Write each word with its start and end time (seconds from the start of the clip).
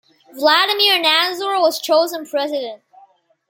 Vladimir 0.33 0.95
Nazor 0.99 1.59
was 1.61 1.79
chosen 1.79 2.25
president. 2.25 2.81